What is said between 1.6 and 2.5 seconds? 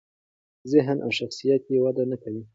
یې وده نکوي.